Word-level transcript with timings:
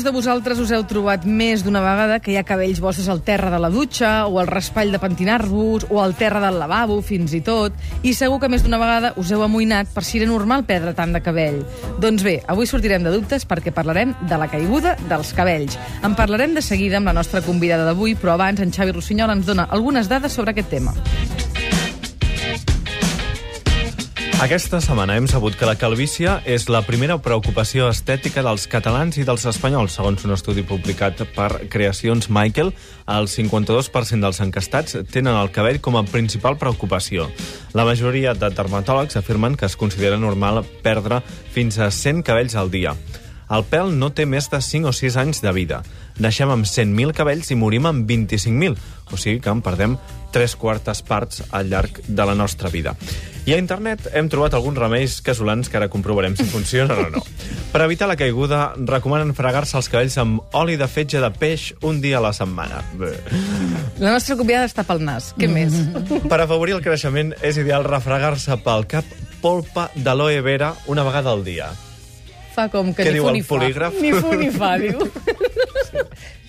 molts 0.00 0.08
de 0.08 0.16
vosaltres 0.16 0.60
us 0.62 0.70
heu 0.72 0.84
trobat 0.88 1.26
més 1.28 1.60
d'una 1.60 1.82
vegada 1.84 2.14
que 2.24 2.30
hi 2.32 2.36
ha 2.40 2.44
cabells 2.48 2.78
vostres 2.80 3.10
al 3.12 3.18
terra 3.20 3.50
de 3.52 3.58
la 3.60 3.68
dutxa, 3.68 4.24
o 4.32 4.38
al 4.40 4.48
raspall 4.48 4.94
de 4.94 5.00
pentinar-vos, 5.02 5.84
o 5.92 6.00
al 6.00 6.14
terra 6.16 6.40
del 6.40 6.56
lavabo, 6.56 6.96
fins 7.04 7.34
i 7.36 7.42
tot, 7.44 7.76
i 8.00 8.14
segur 8.16 8.38
que 8.40 8.48
més 8.48 8.64
d'una 8.64 8.80
vegada 8.80 9.12
us 9.20 9.28
heu 9.28 9.44
amoïnat 9.44 9.92
per 9.92 10.06
si 10.06 10.16
era 10.16 10.30
normal 10.30 10.64
perdre 10.64 10.94
tant 10.96 11.12
de 11.12 11.20
cabell. 11.20 11.60
Doncs 12.00 12.24
bé, 12.24 12.38
avui 12.48 12.70
sortirem 12.70 13.04
de 13.04 13.12
dubtes 13.12 13.44
perquè 13.44 13.76
parlarem 13.76 14.16
de 14.24 14.40
la 14.40 14.48
caiguda 14.48 14.96
dels 15.10 15.34
cabells. 15.36 15.76
En 16.00 16.16
parlarem 16.16 16.56
de 16.56 16.64
seguida 16.64 16.96
amb 16.96 17.12
la 17.12 17.18
nostra 17.20 17.44
convidada 17.44 17.84
d'avui, 17.90 18.16
però 18.16 18.38
abans 18.38 18.64
en 18.64 18.72
Xavi 18.72 18.96
Rossinyol 18.96 19.36
ens 19.36 19.52
dona 19.52 19.68
algunes 19.68 20.08
dades 20.08 20.32
sobre 20.32 20.56
aquest 20.56 20.72
tema. 20.78 20.96
Aquesta 24.40 24.78
setmana 24.80 25.18
hem 25.20 25.26
sabut 25.28 25.52
que 25.52 25.66
la 25.68 25.74
calvícia 25.76 26.38
és 26.48 26.62
la 26.72 26.80
primera 26.80 27.18
preocupació 27.20 27.90
estètica 27.92 28.40
dels 28.40 28.62
catalans 28.72 29.18
i 29.20 29.24
dels 29.28 29.42
espanyols. 29.50 29.98
Segons 29.98 30.22
un 30.24 30.32
estudi 30.32 30.62
publicat 30.64 31.18
per 31.34 31.66
Creacions 31.68 32.30
Michael, 32.32 32.70
el 33.04 33.28
52% 33.28 34.24
dels 34.24 34.40
encastats 34.40 34.96
tenen 35.12 35.36
el 35.36 35.50
cabell 35.52 35.82
com 35.84 35.98
a 36.00 36.06
principal 36.08 36.56
preocupació. 36.56 37.26
La 37.76 37.84
majoria 37.84 38.32
de 38.32 38.48
dermatòlegs 38.48 39.18
afirmen 39.20 39.58
que 39.60 39.68
es 39.68 39.76
considera 39.76 40.16
normal 40.16 40.62
perdre 40.80 41.20
fins 41.52 41.76
a 41.76 41.90
100 41.92 42.22
cabells 42.24 42.56
al 42.56 42.72
dia. 42.72 42.94
El 43.52 43.66
pèl 43.68 43.92
no 43.92 44.08
té 44.14 44.24
més 44.24 44.48
de 44.48 44.62
5 44.64 44.88
o 44.88 44.94
6 44.96 45.18
anys 45.20 45.42
de 45.44 45.52
vida. 45.52 45.82
Naixem 46.16 46.48
amb 46.48 46.64
100.000 46.64 47.12
cabells 47.12 47.52
i 47.52 47.58
morim 47.60 47.90
amb 47.90 48.08
25.000, 48.08 48.80
o 49.12 49.20
sigui 49.20 49.44
que 49.44 49.52
en 49.52 49.60
perdem 49.60 49.98
tres 50.32 50.56
quartes 50.56 51.04
parts 51.04 51.44
al 51.50 51.68
llarg 51.68 52.00
de 52.08 52.24
la 52.24 52.38
nostra 52.38 52.72
vida. 52.72 52.96
I 53.48 53.54
a 53.54 53.58
internet 53.58 54.04
hem 54.14 54.28
trobat 54.30 54.54
alguns 54.54 54.78
remeis 54.78 55.18
casolans 55.24 55.68
que 55.70 55.78
ara 55.80 55.88
comprovarem 55.90 56.36
si 56.36 56.44
funcionen 56.44 56.98
o 57.06 57.08
no. 57.16 57.22
Per 57.72 57.80
evitar 57.84 58.08
la 58.10 58.16
caiguda, 58.18 58.72
recomanen 58.86 59.30
fregar-se 59.34 59.76
els 59.78 59.88
cabells 59.90 60.16
amb 60.20 60.56
oli 60.58 60.76
de 60.78 60.88
fetge 60.90 61.20
de 61.22 61.30
peix 61.30 61.68
un 61.86 62.00
dia 62.02 62.18
a 62.18 62.24
la 62.24 62.32
setmana. 62.36 62.82
Bé. 62.98 63.12
La 64.02 64.12
nostra 64.16 64.36
convidada 64.36 64.66
està 64.68 64.84
pel 64.86 65.00
nas. 65.06 65.30
Què 65.38 65.48
més? 65.50 65.76
Per 66.28 66.40
afavorir 66.42 66.74
el 66.76 66.82
creixement, 66.84 67.32
és 67.46 67.58
ideal 67.62 67.86
refregar-se 67.86 68.58
pel 68.64 68.86
cap 68.90 69.06
polpa 69.40 69.88
d'aloe 69.94 70.42
vera 70.44 70.74
una 70.90 71.06
vegada 71.06 71.30
al 71.32 71.44
dia. 71.46 71.70
Fa 72.50 72.66
com 72.68 72.90
que 72.92 73.04
Què 73.06 73.12
ni 73.14 73.20
diu 73.20 73.24
fu 73.24 73.30
el 73.30 73.36
ni 73.38 73.42
fa. 73.46 73.54
polígraf? 73.54 74.00
Ni 74.02 74.10
fu 74.18 74.34
ni 74.34 74.50
fa, 74.50 74.72
diu. 74.82 74.98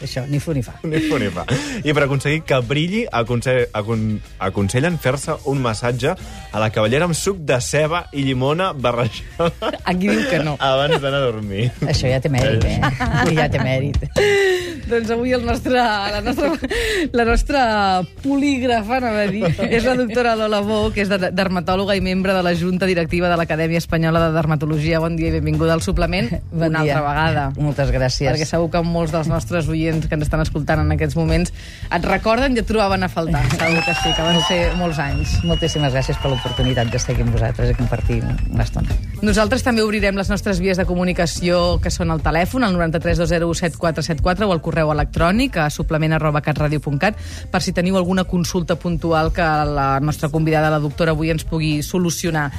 Això, 0.01 0.23
ni 0.27 0.39
fu 0.41 0.53
ni 0.53 0.63
fa. 0.65 0.73
Ni 0.83 0.97
fu 1.05 1.17
ni 1.21 1.27
fa. 1.29 1.43
I 1.85 1.93
per 1.93 2.03
aconseguir 2.07 2.41
que 2.49 2.57
brilli, 2.65 3.03
aconse 3.11 3.67
acon 3.77 4.19
aconsellen 4.41 4.97
fer-se 4.97 5.35
un 5.45 5.61
massatge 5.61 6.15
a 6.51 6.59
la 6.59 6.71
cavallera 6.73 7.05
amb 7.05 7.13
suc 7.13 7.37
de 7.45 7.59
ceba 7.61 8.07
i 8.17 8.23
llimona 8.25 8.71
barrejada 8.73 9.51
Aquí 9.85 10.09
diu 10.09 10.23
que 10.29 10.39
no. 10.41 10.55
abans 10.59 10.97
d'anar 11.01 11.21
a 11.21 11.27
dormir. 11.29 11.67
Això 11.85 12.09
ja 12.09 12.17
té 12.19 12.29
mèrit, 12.33 12.65
eh? 12.65 12.79
Ja 13.37 13.45
té 13.53 13.61
mèrit. 13.61 14.01
Doncs 14.89 15.13
avui 15.13 15.31
el 15.37 15.45
nostre, 15.45 15.77
la, 15.77 16.19
nostra, 16.25 16.49
la 17.13 17.25
nostra 17.29 17.61
polígrafa, 18.23 18.97
anava 18.97 19.21
a 19.27 19.29
dir, 19.31 19.45
és 19.69 19.85
la 19.85 19.93
doctora 19.95 20.33
Lola 20.35 20.59
Bo, 20.65 20.81
que 20.91 21.05
és 21.05 21.09
de- 21.13 21.29
dermatòloga 21.31 21.95
i 21.95 22.01
membre 22.01 22.33
de 22.35 22.41
la 22.43 22.55
Junta 22.57 22.89
Directiva 22.89 23.29
de 23.31 23.37
l'Acadèmia 23.39 23.79
Espanyola 23.79 24.25
de 24.27 24.33
Dermatologia. 24.35 24.99
Bon 24.99 25.15
dia 25.15 25.29
i 25.29 25.37
benvinguda 25.37 25.77
al 25.77 25.85
suplement 25.85 26.33
Bon 26.51 26.67
una 26.73 26.83
dia. 26.83 26.97
altra 26.97 27.07
vegada. 27.07 27.45
Moltes 27.61 27.93
gràcies. 27.93 28.31
Perquè 28.33 28.49
segur 28.49 28.69
que 28.73 28.81
molts 28.83 29.13
dels 29.15 29.29
nostres 29.31 29.69
oients 29.71 30.07
que 30.07 30.17
ens 30.17 30.27
estan 30.27 30.43
escoltant 30.43 30.83
en 30.83 30.93
aquests 30.95 31.17
moments 31.17 31.53
et 31.89 32.07
recorden 32.07 32.55
i 32.55 32.61
et 32.61 32.67
trobaven 32.67 33.03
a 33.03 33.09
faltar. 33.11 33.43
Segur 33.55 33.83
que 33.87 33.95
sí, 34.01 34.13
que 34.15 34.25
van 34.27 34.39
ser 34.47 34.59
molts 34.79 34.99
anys. 35.01 35.37
Moltíssimes 35.47 35.95
gràcies 35.95 36.19
per 36.21 36.33
l'oportunitat 36.33 36.91
d'estar 36.91 37.15
aquí 37.15 37.25
amb 37.25 37.35
vosaltres 37.35 37.73
i 37.73 37.77
compartir 37.79 38.19
una 38.23 38.67
estona. 38.67 38.99
Nosaltres 39.21 39.63
també 39.65 39.83
obrirem 39.85 40.17
les 40.17 40.29
nostres 40.31 40.61
vies 40.61 40.79
de 40.79 40.85
comunicació, 40.89 41.79
que 41.81 41.91
són 41.93 42.13
el 42.13 42.23
telèfon, 42.25 42.65
el 42.67 42.77
93 42.77 43.21
201 43.21 43.59
7474, 43.61 44.47
o 44.49 44.55
el 44.55 44.63
correu 44.65 44.91
electrònic 44.93 45.57
a 45.61 45.69
suplement 45.73 46.17
arroba 46.17 46.41
per 47.51 47.61
si 47.61 47.73
teniu 47.73 47.97
alguna 47.97 48.23
consulta 48.23 48.75
puntual 48.75 49.31
que 49.33 49.41
la 49.41 49.99
nostra 49.99 50.29
convidada, 50.29 50.69
la 50.69 50.79
doctora, 50.79 51.11
avui 51.11 51.31
ens 51.31 51.43
pugui 51.43 51.81
solucionar. 51.83 52.51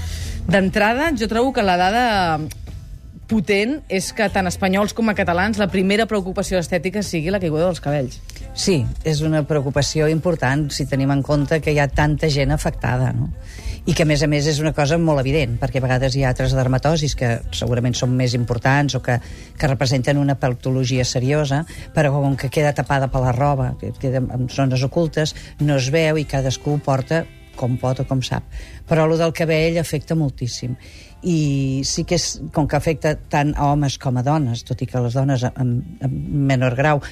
D'entrada, 0.49 1.13
jo 1.19 1.29
trobo 1.29 1.53
que 1.53 1.63
la 1.63 1.77
dada 1.77 2.39
potent 3.31 3.79
és 3.93 4.11
que 4.17 4.29
tant 4.33 4.49
espanyols 4.49 4.95
com 4.97 5.09
a 5.09 5.17
catalans 5.17 5.61
la 5.61 5.69
primera 5.73 6.07
preocupació 6.11 6.61
estètica 6.61 7.03
sigui 7.07 7.33
la 7.33 7.41
caiguda 7.43 7.69
dels 7.69 7.83
cabells. 7.83 8.21
Sí, 8.53 8.83
és 9.09 9.23
una 9.25 9.43
preocupació 9.49 10.09
important 10.13 10.67
si 10.75 10.87
tenim 10.89 11.13
en 11.15 11.23
compte 11.25 11.61
que 11.65 11.73
hi 11.73 11.81
ha 11.81 11.89
tanta 11.89 12.29
gent 12.33 12.53
afectada, 12.53 13.13
no? 13.17 13.31
I 13.83 13.97
que, 13.99 14.05
a 14.05 14.07
més 14.07 14.23
a 14.23 14.29
més, 14.31 14.47
és 14.47 14.61
una 14.63 14.71
cosa 14.77 14.95
molt 15.01 15.19
evident, 15.25 15.57
perquè 15.59 15.81
a 15.81 15.83
vegades 15.83 16.15
hi 16.15 16.23
ha 16.23 16.29
altres 16.31 16.53
dermatosis 16.55 17.17
que 17.19 17.33
segurament 17.51 17.97
són 17.99 18.13
més 18.15 18.37
importants 18.39 18.95
o 18.95 19.01
que, 19.03 19.17
que 19.59 19.71
representen 19.71 20.21
una 20.23 20.37
patologia 20.39 21.03
seriosa, 21.09 21.65
però 21.97 22.13
com 22.15 22.37
que 22.39 22.53
queda 22.53 22.77
tapada 22.79 23.11
per 23.11 23.25
la 23.25 23.35
roba, 23.35 23.73
que 23.81 23.91
queda 23.99 24.23
en 24.23 24.47
zones 24.53 24.87
ocultes, 24.87 25.35
no 25.59 25.81
es 25.83 25.91
veu 25.91 26.21
i 26.21 26.29
cadascú 26.31 26.79
porta 26.85 27.25
com 27.57 27.79
pot 27.81 28.03
o 28.03 28.07
com 28.09 28.23
sap. 28.25 28.47
Però 28.89 29.07
el 29.09 29.17
del 29.21 29.35
cabell 29.37 29.79
afecta 29.81 30.17
moltíssim. 30.19 30.77
I 31.23 31.83
sí 31.87 32.05
que 32.09 32.19
és, 32.19 32.29
com 32.55 32.67
que 32.67 32.79
afecta 32.79 33.15
tant 33.31 33.53
a 33.55 33.71
homes 33.71 33.99
com 34.03 34.17
a 34.19 34.25
dones, 34.27 34.65
tot 34.67 34.83
i 34.83 34.89
que 34.91 35.03
les 35.05 35.15
dones 35.15 35.45
en, 35.53 35.75
en 36.03 36.17
menor 36.51 36.75
grau 36.79 37.03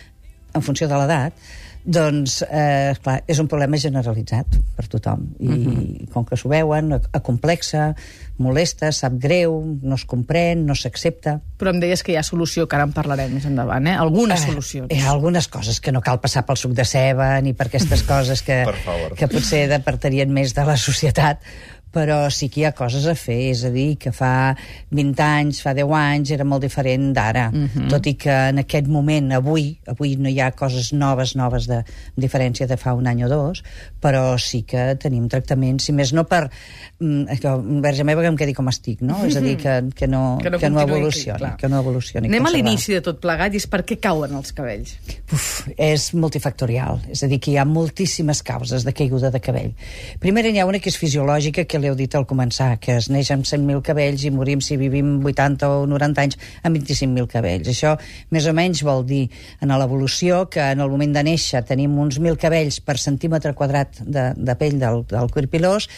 en 0.55 0.65
funció 0.67 0.89
de 0.91 0.99
l'edat, 0.99 1.37
doncs, 1.85 2.43
eh, 2.45 2.95
clar, 3.03 3.23
és 3.27 3.39
un 3.41 3.49
problema 3.49 3.79
generalitzat 3.81 4.59
per 4.77 4.87
tothom. 4.89 5.27
I 5.41 5.47
uh 5.49 5.55
-huh. 5.55 6.09
com 6.13 6.25
que 6.25 6.37
s'ho 6.37 6.49
veuen, 6.49 6.93
acomplexa, 7.13 7.95
molesta, 8.39 8.91
sap 8.93 9.13
greu, 9.21 9.79
no 9.83 9.95
es 9.95 10.05
comprèn, 10.07 10.65
no 10.65 10.75
s'accepta. 10.75 11.41
Però 11.59 11.71
em 11.71 11.81
deies 11.81 12.03
que 12.03 12.13
hi 12.13 12.17
ha 12.17 12.23
solució, 12.23 12.67
que 12.67 12.77
ara 12.77 12.85
en 12.85 12.93
parlarem 12.93 13.33
més 13.33 13.45
endavant, 13.45 13.87
eh? 13.87 13.97
Algunes 13.97 14.43
Eh, 14.43 14.47
solucions. 14.47 14.89
Hi 14.91 15.01
ha 15.01 15.11
algunes 15.11 15.49
coses 15.49 15.81
que 15.81 15.93
no 15.93 16.01
cal 16.01 16.21
passar 16.21 16.47
pel 16.47 16.57
suc 16.57 16.73
de 16.73 16.85
ceba 16.85 17.41
ni 17.41 17.53
per 17.53 17.67
aquestes 17.67 18.03
coses 18.13 18.43
que, 18.43 18.65
que 19.17 19.29
potser 19.29 19.69
departarien 19.69 20.31
més 20.33 20.55
de 20.55 20.65
la 20.65 20.77
societat, 20.77 21.41
però 21.91 22.29
sí 22.31 22.49
que 22.49 22.63
hi 22.63 22.67
ha 22.69 22.73
coses 22.77 23.07
a 23.11 23.17
fer, 23.19 23.39
és 23.51 23.65
a 23.67 23.71
dir, 23.75 23.97
que 24.01 24.13
fa 24.15 24.55
20 24.95 25.23
anys, 25.25 25.61
fa 25.65 25.75
10 25.75 25.95
anys, 25.99 26.31
era 26.37 26.47
molt 26.47 26.63
diferent 26.63 27.11
d'ara, 27.17 27.49
tot 27.91 28.07
i 28.07 28.15
que 28.21 28.37
en 28.53 28.63
aquest 28.63 28.87
moment, 28.91 29.33
avui, 29.35 29.73
avui 29.91 30.15
no 30.21 30.31
hi 30.31 30.39
ha 30.41 30.53
coses 30.57 30.93
noves, 30.95 31.35
noves 31.39 31.67
de 31.71 31.81
diferència 32.15 32.69
de 32.71 32.79
fa 32.81 32.95
un 32.95 33.11
any 33.11 33.25
o 33.27 33.31
dos, 33.31 33.65
però 34.01 34.39
sí 34.39 34.63
que 34.63 34.95
tenim 35.03 35.27
tractaments, 35.31 35.89
si 35.89 35.95
més 35.97 36.15
no 36.15 36.25
per, 36.31 36.45
mm, 37.01 37.41
que, 37.43 37.57
verge 37.83 38.07
meva, 38.07 38.23
que 38.23 38.31
em 38.33 38.39
quedi 38.39 38.55
com 38.55 38.71
estic, 38.71 39.03
no? 39.03 39.19
És 39.27 39.37
a 39.37 39.43
dir, 39.45 39.57
que, 39.59 39.77
que 39.97 40.07
no, 40.07 40.39
Que 40.43 40.51
no 40.51 40.59
que 40.59 40.71
no 40.71 40.81
evolucioni, 40.81 41.39
clar. 41.39 41.57
que 41.59 41.69
no 41.69 41.81
evolucioni. 41.83 42.31
Anem 42.31 42.47
a 42.47 42.55
l'inici 42.55 42.95
de 42.95 43.03
tot 43.05 43.21
plegat 43.21 43.55
i 43.55 43.61
és 43.61 43.67
per 43.71 43.83
què 43.87 43.99
cauen 44.01 44.33
els 44.39 44.55
cabells. 44.57 44.95
Uf, 45.35 45.49
és 45.77 46.11
multifactorial, 46.15 47.03
és 47.11 47.23
a 47.25 47.29
dir, 47.31 47.41
que 47.43 47.53
hi 47.53 47.59
ha 47.61 47.67
moltíssimes 47.69 48.43
causes 48.47 48.87
de 48.87 48.95
caiguda 48.97 49.31
de 49.35 49.43
cabell. 49.43 49.75
Primer 50.23 50.47
n'hi 50.49 50.63
ha 50.63 50.69
una 50.69 50.81
que 50.81 50.91
és 50.91 50.99
fisiològica, 51.01 51.67
que 51.67 51.80
l'heu 51.81 51.97
dit 51.99 52.15
al 52.15 52.27
començar, 52.29 52.75
que 52.83 52.97
es 53.01 53.09
neix 53.13 53.31
amb 53.35 53.47
100.000 53.49 53.83
cabells 53.87 54.25
i 54.27 54.33
morim, 54.35 54.61
si 54.65 54.77
vivim 54.81 55.17
80 55.25 55.69
o 55.69 55.87
90 55.91 56.25
anys, 56.25 56.39
amb 56.63 56.79
25.000 56.79 57.29
cabells. 57.31 57.71
Això, 57.73 57.97
més 58.35 58.47
o 58.47 58.55
menys, 58.57 58.85
vol 58.87 59.05
dir, 59.09 59.25
en 59.61 59.75
l'evolució, 59.81 60.45
que 60.53 60.71
en 60.75 60.85
el 60.85 60.93
moment 60.93 61.17
de 61.17 61.25
néixer 61.27 61.65
tenim 61.69 61.97
uns 62.03 62.21
1.000 62.21 62.39
cabells 62.41 62.81
per 62.85 62.99
centímetre 63.01 63.55
quadrat 63.59 64.01
de, 64.01 64.31
de 64.37 64.57
pell 64.61 64.79
del, 64.81 65.05
del 65.11 65.33
cuir 65.33 65.49
pilós, 65.53 65.89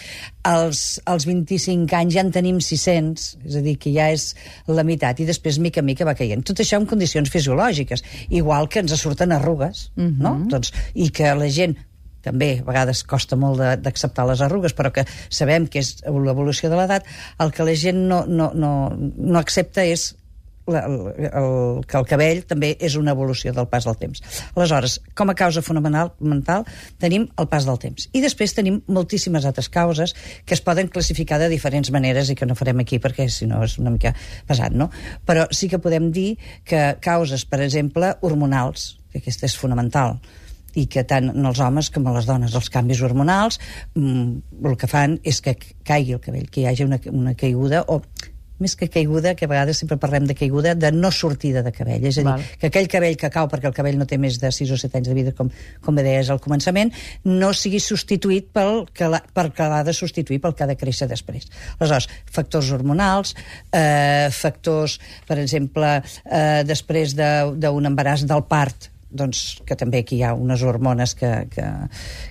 als, 0.49 1.01
als 1.07 1.27
25 1.29 1.99
anys 1.99 2.17
ja 2.17 2.25
en 2.25 2.33
tenim 2.35 2.59
600, 2.63 3.29
és 3.47 3.59
a 3.59 3.65
dir, 3.65 3.77
que 3.83 3.93
ja 3.95 4.11
és 4.15 4.33
la 4.71 4.87
meitat, 4.87 5.23
i 5.23 5.29
després, 5.29 5.61
mica 5.63 5.83
en 5.83 5.91
mica, 5.91 6.09
va 6.09 6.17
caient. 6.19 6.43
Tot 6.47 6.63
això 6.63 6.81
en 6.81 6.89
condicions 6.91 7.31
fisiològiques, 7.33 8.05
igual 8.31 8.69
que 8.69 8.83
ens 8.83 8.95
surten 9.01 9.33
arrugues, 9.33 9.91
uh 9.97 10.05
-huh. 10.05 10.19
no? 10.19 10.37
Doncs, 10.49 10.73
I 10.95 11.11
que 11.11 11.35
la 11.35 11.49
gent 11.49 11.77
també 12.25 12.55
a 12.61 12.65
vegades 12.67 13.05
costa 13.09 13.39
molt 13.39 13.61
d'acceptar 13.83 14.27
les 14.31 14.43
arrugues, 14.45 14.75
però 14.79 14.93
que 14.95 15.07
sabem 15.29 15.69
que 15.69 15.83
és 15.83 15.99
l'evolució 16.07 16.71
de 16.73 16.81
l'edat, 16.81 17.07
el 17.43 17.53
que 17.53 17.67
la 17.67 17.77
gent 17.79 18.05
no, 18.09 18.25
no, 18.27 18.51
no, 18.55 18.73
no 18.97 19.39
accepta 19.41 19.85
és 19.85 20.13
la, 20.67 20.81
el, 20.87 20.95
el, 21.27 21.85
que 21.87 21.99
el 21.99 22.07
cabell 22.07 22.43
també 22.49 22.73
és 22.81 22.95
una 22.99 23.15
evolució 23.17 23.53
del 23.55 23.67
pas 23.71 23.87
del 23.89 23.97
temps. 23.99 24.23
Aleshores, 24.55 24.99
com 25.19 25.33
a 25.33 25.37
causa 25.39 25.63
fonamental 25.65 26.13
mental, 26.21 26.67
tenim 27.03 27.27
el 27.41 27.49
pas 27.51 27.67
del 27.67 27.81
temps. 27.83 28.09
I 28.15 28.23
després 28.25 28.55
tenim 28.55 28.81
moltíssimes 28.87 29.47
altres 29.49 29.71
causes 29.73 30.15
que 30.47 30.55
es 30.55 30.63
poden 30.65 30.91
classificar 30.93 31.41
de 31.43 31.51
diferents 31.53 31.91
maneres 31.95 32.31
i 32.31 32.39
que 32.39 32.47
no 32.47 32.59
farem 32.59 32.85
aquí 32.85 33.01
perquè 33.03 33.29
si 33.31 33.49
no 33.51 33.63
és 33.67 33.79
una 33.83 33.95
mica 33.95 34.15
pesat, 34.49 34.75
no? 34.75 34.91
Però 35.27 35.49
sí 35.51 35.71
que 35.73 35.83
podem 35.83 36.13
dir 36.15 36.37
que 36.65 36.93
causes, 37.03 37.45
per 37.45 37.63
exemple, 37.65 38.15
hormonals, 38.23 38.93
que 39.13 39.21
aquesta 39.21 39.49
és 39.51 39.59
fonamental, 39.59 40.21
i 40.75 40.87
que 40.87 41.05
tant 41.05 41.31
en 41.35 41.47
els 41.47 41.61
homes 41.61 41.91
com 41.93 42.07
a 42.09 42.15
les 42.17 42.27
dones 42.27 42.55
els 42.55 42.71
canvis 42.73 43.03
hormonals 43.05 43.59
mm, 43.95 44.65
el 44.65 44.77
que 44.81 44.87
fan 44.91 45.19
és 45.23 45.41
que 45.45 45.57
caigui 45.85 46.15
el 46.17 46.21
cabell, 46.25 46.49
que 46.51 46.63
hi 46.63 46.67
hagi 46.71 46.85
una, 46.89 47.01
una 47.13 47.35
caiguda 47.35 47.85
o 47.89 48.03
més 48.63 48.77
que 48.79 48.87
caiguda, 48.87 49.33
que 49.35 49.49
a 49.49 49.51
vegades 49.51 49.81
sempre 49.81 49.97
parlem 49.99 50.23
de 50.29 50.37
caiguda, 50.39 50.77
de 50.79 50.93
no 50.95 51.09
sortida 51.11 51.65
de 51.67 51.73
cabell. 51.75 52.05
És 52.07 52.19
a 52.19 52.21
dir, 52.21 52.29
Val. 52.29 52.45
que 52.61 52.69
aquell 52.69 52.87
cabell 52.87 53.17
que 53.19 53.27
cau, 53.35 53.49
perquè 53.51 53.67
el 53.67 53.75
cabell 53.75 53.97
no 53.99 54.07
té 54.07 54.21
més 54.23 54.37
de 54.39 54.53
6 54.55 54.71
o 54.71 54.79
7 54.79 55.01
anys 55.01 55.09
de 55.11 55.17
vida, 55.17 55.33
com, 55.35 55.49
com 55.83 55.99
deies 55.99 56.31
al 56.31 56.39
començament, 56.39 56.93
no 57.27 57.49
sigui 57.59 57.81
substituït 57.83 58.53
pel 58.55 58.85
que 58.95 59.09
l'ha- 59.11 59.25
per 59.35 59.49
que 59.57 59.67
l'ha 59.67 59.81
de 59.83 59.97
substituir 59.99 60.39
pel 60.45 60.55
que 60.55 60.63
ha 60.63 60.71
de 60.71 60.77
créixer 60.79 61.09
després. 61.11 61.49
Aleshores, 61.81 62.07
factors 62.31 62.71
hormonals, 62.71 63.35
eh, 63.73 64.29
factors, 64.31 65.01
per 65.27 65.41
exemple, 65.43 65.97
eh, 66.31 66.63
després 66.63 67.17
de- 67.19 67.57
d'un 67.59 67.91
embaràs 67.91 68.23
del 68.31 68.45
part, 68.47 68.92
doncs, 69.13 69.61
que 69.69 69.77
també 69.79 70.03
aquí 70.03 70.19
hi 70.19 70.25
ha 70.27 70.33
unes 70.35 70.65
hormones 70.67 71.15
que, 71.19 71.31
que, 71.53 71.67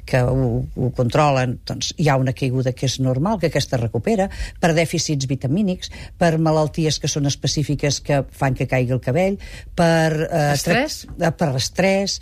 que 0.09 0.21
ho, 0.25 0.49
ho 0.75 0.91
controlen, 0.97 1.57
doncs 1.67 1.93
hi 1.97 2.09
ha 2.09 2.17
una 2.19 2.35
caiguda 2.37 2.73
que 2.77 2.87
és 2.89 2.99
normal, 3.03 3.39
que 3.41 3.51
aquesta 3.51 3.77
es 3.77 3.83
recupera, 3.83 4.29
per 4.61 4.73
dèficits 4.77 5.29
vitamínics, 5.29 5.91
per 6.21 6.33
malalties 6.41 6.99
que 7.01 7.11
són 7.11 7.29
específiques 7.29 8.01
que 8.05 8.23
fan 8.37 8.57
que 8.57 8.69
caigui 8.69 8.95
el 8.97 9.03
cabell, 9.03 9.39
per... 9.75 10.27
Eh, 10.27 10.45
Estrès? 10.53 11.03
eh, 11.17 11.33
per 11.37 11.53
estrès, 11.57 12.19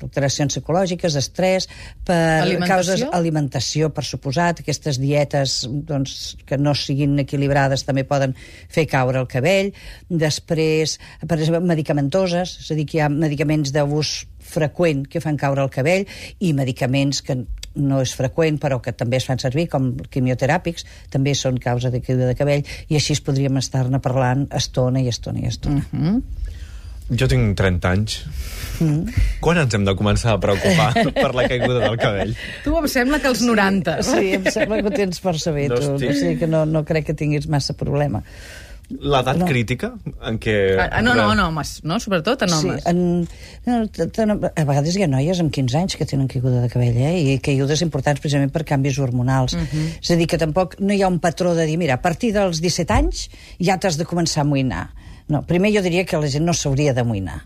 alteracions 0.00 0.54
psicològiques, 0.54 1.16
estrès, 1.20 1.68
per 2.06 2.18
Alimentació? 2.44 2.70
causes 2.74 3.04
alimentació, 3.16 3.90
per 3.94 4.04
suposat, 4.06 4.62
aquestes 4.64 5.00
dietes 5.02 5.60
doncs, 5.68 6.36
que 6.46 6.58
no 6.60 6.74
siguin 6.78 7.18
equilibrades 7.24 7.86
també 7.88 8.04
poden 8.08 8.34
fer 8.68 8.86
caure 8.90 9.22
el 9.22 9.28
cabell. 9.30 9.72
Després, 10.10 10.98
per 11.26 11.38
exemple, 11.38 11.64
medicamentoses, 11.72 12.58
és 12.64 12.70
a 12.70 12.78
dir, 12.78 12.86
que 12.88 12.98
hi 12.98 13.04
ha 13.04 13.10
medicaments 13.12 13.72
d'ús 13.74 14.14
freqüent 14.50 15.06
que 15.08 15.22
fan 15.22 15.38
caure 15.38 15.62
el 15.62 15.70
cabell 15.72 16.06
i 16.40 16.52
medicaments 16.56 17.22
que 17.22 17.36
no 17.80 18.00
és 18.02 18.12
freqüent 18.18 18.58
però 18.62 18.80
que 18.82 18.92
també 18.96 19.20
es 19.20 19.26
fan 19.28 19.38
servir 19.38 19.68
com 19.70 19.92
quimioteràpics 20.10 20.86
també 21.12 21.36
són 21.38 21.60
causa 21.62 21.92
de 21.92 22.00
caiguda 22.02 22.32
de 22.32 22.38
cabell 22.38 22.64
i 22.88 22.98
així 22.98 23.14
podríem 23.22 23.60
estar-ne 23.60 24.00
parlant 24.02 24.48
estona 24.56 25.02
i 25.04 25.10
estona 25.12 25.44
i 25.44 25.50
estona. 25.50 25.84
Mm. 25.92 26.22
Jo 27.10 27.26
tinc 27.28 27.56
30 27.58 27.90
anys. 27.90 28.20
Quan 29.44 29.58
ens 29.60 29.74
hem 29.76 29.84
de 29.84 29.92
començar 29.98 30.32
a 30.36 30.40
preocupar 30.40 30.92
per 31.20 31.34
la 31.36 31.44
caiguda 31.50 31.82
del 31.82 31.98
cabell? 32.00 32.32
Tu 32.64 32.72
em 32.78 32.88
sembla 32.88 33.18
que 33.20 33.28
als 33.28 33.42
90. 33.44 33.98
Sí, 34.06 34.32
em 34.38 34.46
sembla 34.48 34.80
que 34.80 34.88
ho 34.88 34.94
tens 34.94 35.20
força 35.20 35.52
bé, 35.52 35.68
No 35.68 35.76
tu. 35.76 35.94
estic- 35.98 36.10
O 36.14 36.18
sigui 36.22 36.38
que 36.40 36.46
no, 36.48 36.64
no 36.66 36.84
crec 36.88 37.06
que 37.10 37.14
tinguis 37.18 37.48
massa 37.48 37.74
problema. 37.76 38.22
L'edat 38.90 39.36
No. 39.38 39.46
crítica 39.46 39.92
en 40.26 40.40
què... 40.42 40.54
Ah, 40.82 40.98
no, 41.00 41.12
no, 41.14 41.28
en 41.32 41.38
homes, 41.44 41.76
no? 41.86 42.00
Sobretot 42.02 42.40
en 42.42 42.52
homes. 42.56 42.80
Sí, 42.82 42.88
en, 42.90 43.28
no, 43.68 43.76
t- 43.86 44.08
t- 44.10 44.24
a 44.26 44.64
vegades 44.66 44.96
hi 44.98 45.04
ha 45.04 45.06
noies 45.12 45.38
amb 45.44 45.52
15 45.54 45.76
anys 45.78 45.94
que 46.00 46.08
tenen 46.10 46.26
caiguda 46.26 46.58
de 46.64 46.70
cabell, 46.72 46.96
eh? 46.98 47.12
i 47.20 47.36
caigudes 47.38 47.84
importants 47.86 48.18
precisament 48.18 48.50
per 48.50 48.64
canvis 48.66 48.98
hormonals. 48.98 49.54
Uh 49.54 49.60
-huh. 49.62 49.84
És 50.02 50.10
a 50.10 50.16
dir, 50.18 50.26
que 50.26 50.38
tampoc 50.42 50.74
no 50.80 50.92
hi 50.92 51.02
ha 51.02 51.08
un 51.08 51.20
patró 51.20 51.54
de 51.54 51.66
dir, 51.66 51.78
mira, 51.78 51.94
a 51.94 52.02
partir 52.02 52.32
dels 52.32 52.60
17 52.60 52.90
anys 52.92 53.30
ja 53.60 53.78
t'has 53.78 53.96
de 53.96 54.04
començar 54.04 54.40
a 54.42 54.44
amoïnar. 54.48 54.88
No, 55.30 55.44
primer 55.46 55.70
jo 55.74 55.82
diria 55.86 56.04
que 56.04 56.18
la 56.18 56.28
gent 56.30 56.44
no 56.44 56.54
s'hauria 56.56 56.92
d'amoïnar, 56.96 57.44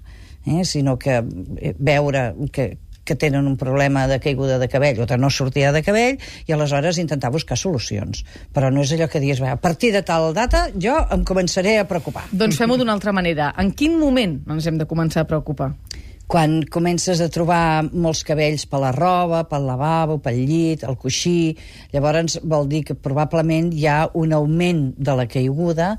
eh? 0.48 0.64
sinó 0.64 0.96
que 0.98 1.20
eh, 1.20 1.74
veure 1.78 2.30
que, 2.52 2.78
que 3.04 3.14
tenen 3.20 3.46
un 3.46 3.58
problema 3.60 4.06
de 4.08 4.18
caiguda 4.24 4.58
de 4.58 4.68
cabell 4.72 5.02
o 5.04 5.06
de 5.06 5.18
no 5.20 5.28
sortida 5.30 5.72
de 5.76 5.82
cabell 5.84 6.16
i 6.48 6.56
aleshores 6.56 6.98
intentar 6.98 7.30
buscar 7.30 7.58
solucions. 7.60 8.24
Però 8.56 8.72
no 8.72 8.82
és 8.82 8.94
allò 8.96 9.10
que 9.12 9.20
dius, 9.20 9.42
"Va, 9.44 9.52
a 9.52 9.60
partir 9.60 9.92
de 9.92 10.02
tal 10.02 10.32
data 10.34 10.70
jo 10.80 10.96
em 11.12 11.24
començaré 11.24 11.78
a 11.78 11.84
preocupar. 11.84 12.24
Doncs 12.32 12.56
fem-ho 12.56 12.76
d'una 12.80 12.96
altra 12.96 13.12
manera. 13.12 13.52
En 13.58 13.70
quin 13.72 13.98
moment 14.00 14.40
ens 14.48 14.66
hem 14.66 14.78
de 14.80 14.86
començar 14.88 15.22
a 15.22 15.28
preocupar? 15.28 15.74
Quan 16.26 16.62
comences 16.72 17.20
a 17.20 17.28
trobar 17.28 17.84
molts 17.92 18.22
cabells 18.24 18.64
per 18.66 18.80
la 18.80 18.90
roba, 18.96 19.42
pel 19.48 19.66
lavabo, 19.68 20.16
pel 20.24 20.38
llit, 20.48 20.82
el 20.88 20.96
coixí, 20.96 21.54
llavors 21.92 22.38
vol 22.42 22.64
dir 22.70 22.80
que 22.88 22.94
probablement 22.96 23.68
hi 23.76 23.84
ha 23.86 23.98
un 24.16 24.32
augment 24.32 24.94
de 24.96 25.14
la 25.18 25.26
caiguda 25.30 25.90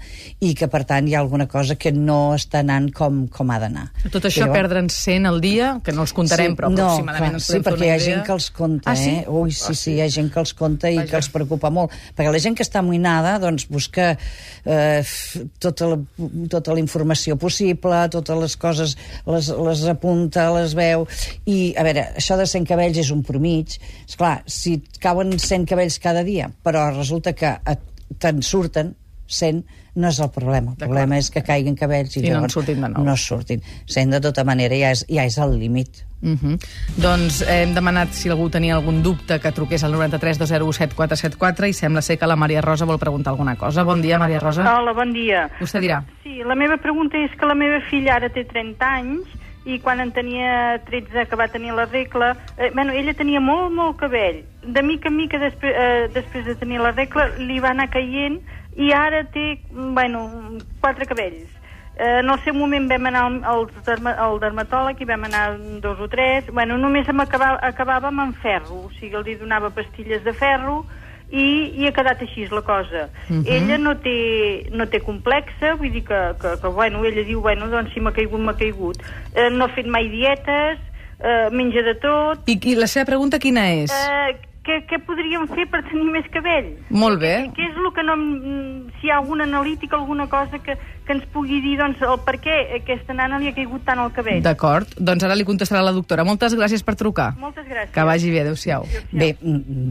i 0.42 0.54
que, 0.58 0.68
per 0.68 0.82
tant, 0.90 1.08
hi 1.08 1.14
ha 1.16 1.22
alguna 1.22 1.46
cosa 1.48 1.76
que 1.78 1.92
no 1.94 2.34
està 2.36 2.64
anant 2.66 2.90
com, 2.96 3.26
com 3.30 3.54
ha 3.54 3.60
d'anar. 3.62 3.86
Tot 4.10 4.26
això, 4.26 4.48
Llavors- 4.48 4.58
perdre'n 4.60 4.90
100 4.90 5.30
al 5.30 5.40
dia, 5.44 5.70
que 5.86 5.94
no 5.94 6.02
els 6.08 6.14
comptarem, 6.18 6.56
però 6.58 6.72
no, 6.74 6.88
aproximadament 6.90 7.32
clar, 7.32 7.40
ens 7.40 7.46
sí, 7.52 7.62
perquè 7.62 7.86
hi 7.86 7.92
ha 7.94 7.96
idea. 8.00 8.06
gent 8.10 8.26
que 8.26 8.34
els 8.34 8.50
compta, 8.52 8.92
Ah, 8.92 8.96
sí? 8.96 9.10
eh? 9.22 9.26
Ui, 9.30 9.52
sí, 9.52 9.76
sí, 9.76 9.94
hi 9.96 10.02
ha 10.02 10.10
gent 10.10 10.32
que 10.34 10.40
els 10.42 10.54
compta 10.58 10.90
i 10.92 10.98
Vaja. 10.98 11.10
que 11.12 11.16
els 11.22 11.30
preocupa 11.30 11.70
molt. 11.70 11.94
Perquè 12.18 12.32
la 12.34 12.40
gent 12.42 12.58
que 12.58 12.64
està 12.66 12.82
amoïnada, 12.82 13.38
doncs, 13.40 13.68
busca 13.70 14.18
eh, 14.66 15.04
tota, 15.60 15.88
la, 15.94 15.98
tota 16.50 16.74
la 16.74 16.80
informació 16.82 17.38
possible, 17.38 18.02
totes 18.10 18.42
les 18.42 18.58
coses 18.58 18.98
les, 19.26 19.50
les 19.50 19.86
apunta, 20.16 20.50
les 20.56 20.76
veu, 20.76 21.06
i, 21.46 21.74
a 21.78 21.84
veure, 21.84 22.10
això 22.16 22.38
de 22.40 22.48
100 22.48 22.68
cabells 22.70 23.00
és 23.04 23.12
un 23.12 23.24
promig. 23.26 23.78
És 24.08 24.16
clar, 24.20 24.40
si 24.48 24.80
et 24.80 25.02
cauen 25.04 25.36
100 25.38 25.68
cabells 25.70 26.00
cada 26.00 26.24
dia, 26.24 26.50
però 26.64 26.90
resulta 26.96 27.36
que 27.36 27.58
te'n 28.22 28.42
surten 28.46 28.96
100, 29.28 29.64
no 29.96 30.10
és 30.12 30.20
el 30.22 30.30
problema. 30.30 30.76
El 30.76 30.84
problema 30.84 31.18
és 31.18 31.32
que 31.34 31.42
caiguin 31.44 31.76
cabells 31.76 32.18
i, 32.20 32.28
I 32.28 32.34
no 32.36 32.50
surtin 32.52 32.84
de 32.84 32.92
nou. 32.92 33.06
No 33.06 33.16
surtin. 33.18 33.64
100 33.90 34.18
de 34.18 34.20
tota 34.22 34.44
manera 34.46 34.78
ja 34.78 34.92
és, 34.94 35.06
ja 35.10 35.26
és 35.26 35.38
el 35.42 35.58
límit. 35.58 36.04
Uh 36.26 36.36
-huh. 36.42 36.58
Doncs 36.98 37.42
eh, 37.42 37.64
hem 37.64 37.74
demanat 37.74 38.14
si 38.14 38.30
algú 38.30 38.50
tenia 38.50 38.76
algun 38.76 39.02
dubte 39.04 39.40
que 39.40 39.52
truqués 39.52 39.84
al 39.84 39.92
93 39.92 40.38
201 40.38 40.74
7474 40.74 41.68
i 41.68 41.74
sembla 41.74 42.02
ser 42.02 42.18
que 42.18 42.28
la 42.28 42.36
Maria 42.36 42.62
Rosa 42.62 42.86
vol 42.86 43.00
preguntar 43.00 43.32
alguna 43.32 43.56
cosa. 43.56 43.84
Bon 43.84 44.02
dia, 44.02 44.20
Maria 44.20 44.40
Rosa. 44.40 44.62
Hola, 44.62 44.94
bon 44.94 45.14
dia. 45.14 45.50
Vostè 45.60 45.80
dirà. 45.80 46.04
Sí, 46.24 46.44
la 46.46 46.56
meva 46.56 46.78
pregunta 46.78 47.18
és 47.18 47.32
que 47.38 47.46
la 47.46 47.56
meva 47.56 47.82
filla 47.90 48.16
ara 48.16 48.30
té 48.30 48.44
30 48.44 48.86
anys 48.86 49.45
i 49.66 49.80
quan 49.82 50.00
en 50.00 50.12
tenia 50.14 50.78
13 50.86 51.26
que 51.30 51.40
va 51.40 51.48
tenir 51.50 51.74
la 51.74 51.86
regla, 51.86 52.36
eh, 52.58 52.72
bueno, 52.74 52.94
ella 52.94 53.16
tenia 53.18 53.42
molt, 53.42 53.74
molt 53.74 53.98
cabell. 53.98 54.44
De 54.62 54.84
mica 54.84 55.10
en 55.10 55.18
mica, 55.18 55.40
després, 55.42 55.74
eh, 55.76 56.08
després 56.14 56.46
de 56.46 56.56
tenir 56.56 56.80
la 56.80 56.92
regla, 56.92 57.28
li 57.38 57.60
va 57.60 57.74
anar 57.74 57.90
caient 57.90 58.40
i 58.78 58.92
ara 58.94 59.24
té, 59.34 59.60
bueno, 59.72 60.30
quatre 60.82 61.06
cabells. 61.10 61.50
Eh, 61.98 62.20
en 62.20 62.30
el 62.30 62.40
seu 62.44 62.54
moment 62.54 62.90
vam 62.92 63.06
anar 63.08 63.24
al, 63.26 63.40
al, 63.44 63.66
derma, 63.88 64.14
al 64.20 64.38
dermatòleg 64.40 65.02
i 65.02 65.10
vam 65.10 65.24
anar 65.24 65.58
dos 65.82 66.00
o 66.00 66.08
tres. 66.12 66.46
Bueno, 66.52 66.78
només 66.78 67.10
em 67.10 67.20
acabava, 67.24 67.58
acabàvem 67.64 68.20
amb 68.20 68.38
ferro, 68.44 68.86
o 68.86 68.94
sigui, 69.00 69.18
li 69.24 69.38
donava 69.40 69.74
pastilles 69.74 70.24
de 70.24 70.34
ferro 70.34 70.84
i, 71.32 71.74
i 71.80 71.88
ha 71.88 71.94
quedat 71.96 72.22
així 72.22 72.48
la 72.52 72.62
cosa. 72.62 73.10
Uh 73.30 73.36
-huh. 73.36 73.44
Ella 73.48 73.78
no 73.78 73.96
té, 73.98 74.70
no 74.72 74.88
té 74.88 75.00
complexa, 75.02 75.76
vull 75.76 75.92
dir 75.92 76.04
que, 76.04 76.22
que, 76.42 76.56
que 76.62 76.68
bueno, 76.68 77.06
ella 77.06 77.24
diu, 77.24 77.42
bueno, 77.42 77.68
doncs 77.68 77.94
si 77.94 78.00
m'ha 78.00 78.12
caigut, 78.12 78.40
m'ha 78.40 78.58
caigut. 78.58 78.98
Eh, 79.36 79.50
no 79.50 79.66
ha 79.66 79.70
fet 79.70 79.88
mai 79.88 80.10
dietes, 80.10 80.80
eh, 81.20 81.50
menja 81.52 81.82
de 81.82 81.96
tot. 81.96 82.40
I, 82.48 82.60
I 82.64 82.76
la 82.76 82.88
seva 82.88 83.06
pregunta 83.06 83.40
quina 83.40 83.72
és? 83.74 83.92
Eh, 83.92 84.38
què, 84.66 84.82
què 84.90 84.98
podríem 85.06 85.48
fer 85.48 85.68
per 85.70 85.84
tenir 85.90 86.10
més 86.12 86.26
cabell? 86.34 86.72
Molt 86.90 87.20
bé. 87.22 87.52
Què 87.56 87.68
és 87.70 87.78
el 87.78 87.92
que 87.94 88.04
no... 88.04 88.16
Si 89.00 89.08
hi 89.08 89.12
ha 89.12 89.18
alguna 89.18 89.44
analítica, 89.44 89.96
alguna 89.96 90.28
cosa 90.28 90.58
que, 90.60 90.78
que 91.06 91.14
ens 91.14 91.26
pugui 91.34 91.62
dir 91.62 91.76
doncs, 91.80 92.02
el 92.02 92.18
per 92.26 92.38
què 92.42 92.56
aquesta 92.80 93.14
nana 93.14 93.38
li 93.42 93.50
ha 93.50 93.56
caigut 93.56 93.84
tant 93.86 94.02
el 94.02 94.12
cabell? 94.16 94.42
D'acord. 94.46 94.96
Doncs 94.98 95.26
ara 95.28 95.38
li 95.38 95.46
contestarà 95.48 95.84
la 95.86 95.94
doctora. 95.96 96.26
Moltes 96.28 96.56
gràcies 96.58 96.84
per 96.86 96.96
trucar. 97.00 97.32
Moltes 97.40 97.68
gràcies. 97.70 97.94
Que 97.94 98.06
vagi 98.08 98.32
bé, 98.34 98.42
adéu-siau. 98.46 98.88
Bé, 99.12 99.32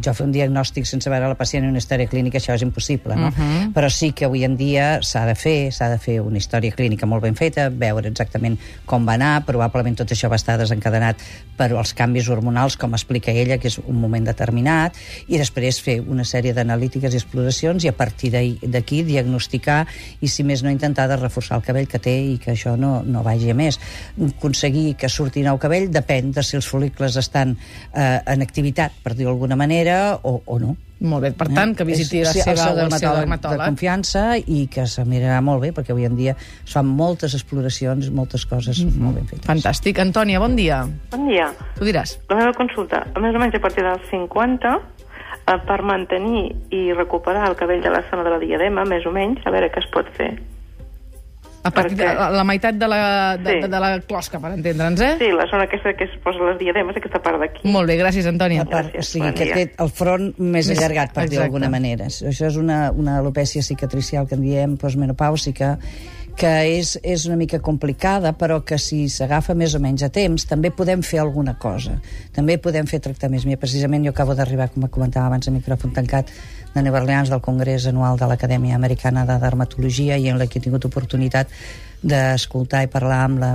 jo 0.04 0.14
fer 0.14 0.26
un 0.26 0.34
diagnòstic 0.34 0.88
sense 0.90 1.10
veure 1.10 1.30
la 1.30 1.38
pacient 1.38 1.64
en 1.64 1.70
una 1.70 1.82
història 1.82 2.10
clínica, 2.10 2.40
això 2.40 2.56
és 2.58 2.66
impossible, 2.66 3.16
no? 3.16 3.28
Uh 3.28 3.38
-huh. 3.38 3.72
Però 3.74 3.90
sí 3.90 4.12
que 4.12 4.24
avui 4.24 4.44
en 4.44 4.56
dia 4.56 5.02
s'ha 5.02 5.24
de 5.26 5.34
fer, 5.34 5.72
s'ha 5.72 5.88
de 5.88 5.98
fer 5.98 6.20
una 6.20 6.38
història 6.38 6.72
clínica 6.72 7.06
molt 7.06 7.22
ben 7.22 7.34
feta, 7.34 7.68
veure 7.70 8.08
exactament 8.08 8.58
com 8.84 9.06
va 9.06 9.14
anar, 9.14 9.44
probablement 9.44 9.96
tot 9.96 10.10
això 10.10 10.28
va 10.28 10.36
estar 10.36 10.58
desencadenat 10.58 11.16
per 11.56 11.70
els 11.72 11.94
canvis 11.94 12.28
hormonals, 12.28 12.76
com 12.76 12.92
explica 12.94 13.30
ella, 13.30 13.58
que 13.58 13.68
és 13.68 13.78
un 13.78 14.00
moment 14.00 14.24
determinat, 14.24 14.96
i 15.28 15.38
després 15.38 15.80
fer 15.80 16.00
una 16.00 16.24
sèrie 16.24 16.52
d'analítiques 16.52 17.14
i 17.14 17.16
exploracions 17.16 17.84
i 17.84 17.88
a 17.88 17.92
partir 17.92 18.30
d'aquí 18.30 19.02
diagnosticar 19.02 19.86
i, 20.20 20.28
si 20.28 20.42
més 20.42 20.62
no, 20.62 20.70
intentar 20.70 21.03
de 21.08 21.16
reforçar 21.16 21.58
el 21.58 21.66
cabell 21.66 21.88
que 21.88 21.98
té 21.98 22.14
i 22.34 22.38
que 22.38 22.52
això 22.52 22.76
no, 22.76 23.02
no 23.04 23.22
vagi 23.22 23.50
a 23.50 23.54
més. 23.58 23.78
Aconseguir 24.28 24.94
que 24.96 25.08
surti 25.08 25.42
nou 25.44 25.58
cabell 25.58 25.90
depèn 25.92 26.32
de 26.32 26.42
si 26.42 26.56
els 26.56 26.68
folícules 26.68 27.16
estan 27.20 27.56
eh, 27.92 28.20
en 28.26 28.42
activitat, 28.42 28.92
per 29.02 29.14
dir-ho 29.14 29.30
d'alguna 29.32 29.56
manera, 29.56 30.18
o, 30.22 30.40
o 30.44 30.58
no. 30.58 30.76
Molt 31.04 31.24
bé. 31.26 31.30
Per 31.36 31.48
tant, 31.52 31.74
que 31.76 31.84
visiti 31.84 32.22
la 32.22 32.30
seva 32.32 32.52
el 32.54 32.58
seu 32.62 32.76
dermatòleg 32.78 33.42
de 33.42 33.58
confiança 33.58 34.22
i 34.38 34.62
que 34.72 34.86
se 34.88 35.02
mirarà 35.04 35.40
molt 35.44 35.60
bé, 35.60 35.72
perquè 35.74 35.92
avui 35.92 36.06
en 36.06 36.14
dia 36.16 36.32
es 36.38 36.72
fan 36.72 36.86
moltes 36.86 37.34
exploracions, 37.36 38.08
moltes 38.14 38.46
coses 38.46 38.78
Mhm. 38.84 39.02
molt 39.02 39.18
ben 39.18 39.26
fetes. 39.26 39.44
Fantàstic. 39.44 39.98
Antònia, 40.00 40.38
bon 40.40 40.56
dia. 40.56 40.84
Bon 41.10 41.26
dia. 41.28 41.50
Tu 41.76 41.84
diràs. 41.84 42.16
La 42.30 42.36
meva 42.36 42.54
consulta, 42.56 43.02
a 43.12 43.20
més 43.20 43.34
o 43.34 43.38
menys 43.38 43.54
a 43.54 43.60
partir 43.60 43.82
dels 43.84 44.08
50, 44.08 44.78
eh, 45.46 45.58
per 45.66 45.82
mantenir 45.82 46.54
i 46.70 46.92
recuperar 46.94 47.50
el 47.50 47.56
cabell 47.56 47.82
de 47.82 47.90
la 47.90 48.02
zona 48.08 48.22
de 48.24 48.30
la 48.30 48.38
diadema, 48.38 48.84
més 48.84 49.04
o 49.04 49.12
menys, 49.12 49.44
a 49.44 49.50
veure 49.50 49.70
què 49.72 49.82
es 49.84 49.90
pot 49.92 50.08
fer. 50.16 50.40
A 51.64 51.70
partir 51.72 51.96
de 51.96 52.04
la, 52.04 52.28
la 52.30 52.44
meitat 52.44 52.74
de 52.76 52.86
la, 52.86 53.36
de, 53.40 53.50
Sí. 53.54 53.60
de, 53.62 53.68
de 53.72 53.78
la 53.80 53.88
closca, 54.04 54.38
per 54.38 54.50
entendre'ns, 54.52 55.00
eh? 55.00 55.14
Sí, 55.18 55.30
la 55.32 55.46
zona 55.48 55.64
aquesta 55.64 55.94
que 55.96 56.04
es 56.04 56.10
posa 56.22 56.44
les 56.50 56.58
diademes, 56.60 56.96
aquesta 57.00 57.22
part 57.24 57.40
d'aquí. 57.40 57.62
Molt 57.72 57.88
bé, 57.88 57.96
gràcies, 57.96 58.26
Antònia. 58.28 58.62
A 58.62 58.68
part, 58.68 58.90
o 58.90 58.98
Gràcies, 58.98 59.08
sigui, 59.14 59.24
bon 59.30 59.34
que 59.38 59.46
té 59.54 59.64
el 59.80 59.88
front 59.90 60.26
més, 60.38 60.68
Més- 60.68 60.74
allargat, 60.76 61.14
per 61.16 61.24
dir-ho 61.28 61.40
d'alguna 61.46 61.70
manera. 61.72 62.04
Això 62.12 62.50
és 62.50 62.56
una, 62.60 62.90
una 62.92 63.16
alopècia 63.22 63.62
cicatricial 63.64 64.28
que 64.28 64.36
en 64.36 64.42
diem 64.44 64.76
postmenopàusica, 64.76 65.78
que 66.36 66.50
és, 66.66 66.96
és 67.02 67.24
una 67.28 67.36
mica 67.38 67.60
complicada, 67.62 68.32
però 68.38 68.60
que 68.66 68.78
si 68.82 69.04
s'agafa 69.12 69.54
més 69.54 69.76
o 69.76 69.80
menys 69.82 70.02
a 70.06 70.10
temps, 70.12 70.46
també 70.50 70.72
podem 70.74 71.02
fer 71.06 71.20
alguna 71.22 71.54
cosa. 71.60 71.94
També 72.34 72.58
podem 72.58 72.88
fer 72.90 73.00
tractaments. 73.04 73.46
Mira, 73.46 73.60
precisament 73.62 74.04
jo 74.06 74.12
acabo 74.14 74.34
d'arribar, 74.34 74.68
com 74.74 74.88
comentava 74.90 75.30
abans, 75.30 75.48
a 75.48 75.54
micròfon 75.54 75.94
tancat, 75.94 76.32
de 76.74 76.82
Nova 76.82 76.98
Orleans, 76.98 77.30
del 77.30 77.40
Congrés 77.40 77.86
Anual 77.86 78.18
de 78.18 78.26
l'Acadèmia 78.26 78.74
Americana 78.74 79.22
de 79.28 79.38
Dermatologia, 79.38 80.18
i 80.18 80.26
en 80.28 80.40
la 80.40 80.48
que 80.50 80.58
he 80.58 80.64
tingut 80.64 80.84
oportunitat 80.88 81.52
d'escoltar 82.02 82.82
i 82.84 82.90
parlar 82.92 83.20
amb 83.28 83.38
la 83.40 83.52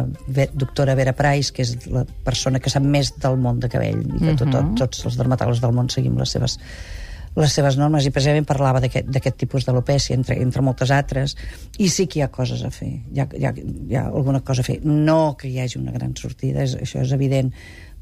doctora 0.56 0.96
Vera 0.96 1.14
Price, 1.14 1.52
que 1.54 1.66
és 1.68 1.76
la 1.92 2.06
persona 2.26 2.64
que 2.64 2.72
sap 2.72 2.86
més 2.86 3.12
del 3.20 3.36
món 3.38 3.60
de 3.60 3.70
cabell, 3.70 4.00
i 4.08 4.24
que 4.24 4.38
tot, 4.40 4.48
tot, 4.56 4.72
tots 4.86 5.04
els 5.12 5.20
dermatòlegs 5.20 5.62
del 5.62 5.76
món 5.76 5.92
seguim 5.92 6.16
les 6.18 6.32
seves 6.38 6.58
les 7.38 7.54
seves 7.54 7.78
normes 7.78 8.06
i 8.06 8.14
precisament 8.14 8.48
parlava 8.48 8.82
d'aquest 8.82 9.38
tipus 9.38 9.68
d'alopècia 9.68 10.16
entre, 10.18 10.40
entre 10.42 10.64
moltes 10.66 10.92
altres 10.92 11.36
i 11.78 11.90
sí 11.90 12.08
que 12.08 12.20
hi 12.20 12.24
ha 12.26 12.32
coses 12.34 12.64
a 12.66 12.72
fer 12.74 12.90
hi 12.90 13.22
ha, 13.22 13.28
hi, 13.36 13.46
ha, 13.46 13.54
hi 13.54 14.00
ha 14.00 14.08
alguna 14.08 14.42
cosa 14.46 14.66
a 14.66 14.70
fer 14.70 14.80
no 14.86 15.36
que 15.40 15.50
hi 15.50 15.60
hagi 15.60 15.80
una 15.80 15.94
gran 15.96 16.16
sortida, 16.18 16.64
és, 16.66 16.76
això 16.80 17.04
és 17.06 17.14
evident 17.16 17.54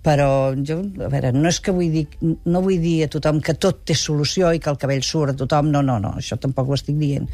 però 0.08 0.54
jo, 0.56 0.78
a 1.04 1.10
veure, 1.12 1.34
no 1.36 1.50
és 1.50 1.60
que 1.60 1.74
vull 1.76 1.92
dir, 1.92 2.06
no 2.22 2.62
vull 2.64 2.80
dir 2.80 3.02
a 3.04 3.10
tothom 3.12 3.42
que 3.44 3.58
tot 3.60 3.82
té 3.90 3.96
solució 3.98 4.54
i 4.56 4.62
que 4.64 4.70
el 4.72 4.80
cabell 4.80 5.04
surt 5.04 5.34
a 5.34 5.38
tothom, 5.42 5.72
no, 5.74 5.82
no, 5.84 5.98
no, 6.00 6.14
això 6.22 6.38
tampoc 6.40 6.70
ho 6.70 6.78
estic 6.78 6.96
dient, 7.00 7.28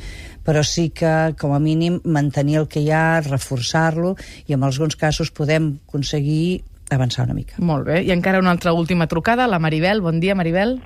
però 0.46 0.64
sí 0.66 0.88
que 0.96 1.34
com 1.40 1.54
a 1.54 1.62
mínim 1.62 2.00
mantenir 2.06 2.64
el 2.64 2.70
que 2.72 2.82
hi 2.82 2.90
ha, 2.90 3.22
reforçar-lo 3.28 4.16
i 4.48 4.58
en 4.58 4.66
alguns 4.66 4.98
casos 4.98 5.30
podem 5.30 5.76
aconseguir 5.88 6.64
avançar 6.94 7.28
una 7.28 7.38
mica. 7.38 7.62
Molt 7.62 7.88
bé. 7.90 8.02
I 8.06 8.12
encara 8.14 8.42
una 8.42 8.52
altra 8.54 8.74
última 8.74 9.08
trucada, 9.10 9.48
la 9.48 9.60
Maribel. 9.60 10.02
Bon 10.02 10.20
dia, 10.22 10.36
Maribel. 10.36 10.80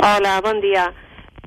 Hola, 0.00 0.40
bon 0.44 0.60
dia. 0.60 0.90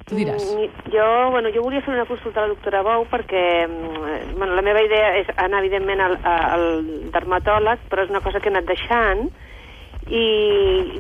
Tu 0.10 0.15
diràs. 0.18 0.41
Mm, 0.56 0.89
Jo, 0.91 1.29
bueno, 1.32 1.50
jo 1.53 1.62
volia 1.62 1.82
fer 1.86 1.94
una 1.94 2.06
consulta 2.10 2.41
a 2.41 2.48
la 2.48 2.53
doctora 2.56 2.82
Bou 2.82 3.06
perquè 3.12 3.68
mm, 3.68 4.38
bueno, 4.38 4.56
la 4.58 4.63
meva 4.65 4.82
idea 4.82 5.12
és 5.22 5.27
anar, 5.38 5.60
evidentment, 5.62 6.01
al, 6.01 6.18
al 6.25 6.65
dermatòleg, 7.13 7.84
però 7.91 8.03
és 8.03 8.10
una 8.10 8.22
cosa 8.25 8.39
que 8.41 8.50
he 8.50 8.53
anat 8.53 8.65
deixant 8.65 9.27
i 10.10 10.24